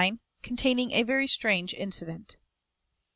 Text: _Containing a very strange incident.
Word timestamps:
_Containing 0.41 0.93
a 0.95 1.03
very 1.03 1.27
strange 1.27 1.75
incident. 1.75 2.35